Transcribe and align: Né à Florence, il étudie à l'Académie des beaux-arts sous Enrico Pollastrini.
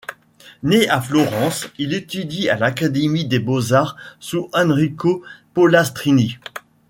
Né 0.63 0.89
à 0.89 0.99
Florence, 0.99 1.69
il 1.77 1.93
étudie 1.93 2.49
à 2.49 2.57
l'Académie 2.57 3.25
des 3.27 3.37
beaux-arts 3.37 3.95
sous 4.19 4.49
Enrico 4.51 5.21
Pollastrini. 5.53 6.39